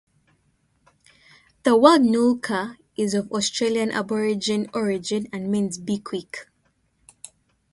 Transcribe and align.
The 1.61 1.77
word 1.77 2.01
"Nulka" 2.01 2.77
is 2.97 3.13
of 3.13 3.31
Australian 3.31 3.91
Aboriginal 3.91 4.67
origin 4.73 5.27
and 5.31 5.51
means 5.51 5.77
"be 5.77 5.99
quick". 5.99 6.47